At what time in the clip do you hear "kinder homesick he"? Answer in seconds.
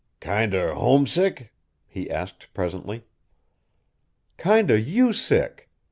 0.19-2.09